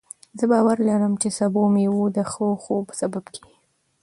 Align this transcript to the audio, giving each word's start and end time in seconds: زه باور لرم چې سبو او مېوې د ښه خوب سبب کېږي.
زه 0.39 0.45
باور 0.51 0.77
لرم 0.87 1.13
چې 1.21 1.29
سبو 1.37 1.59
او 1.65 1.69
مېوې 1.73 2.07
د 2.17 2.19
ښه 2.31 2.47
خوب 2.63 2.85
سبب 2.99 3.25
کېږي. 3.35 3.55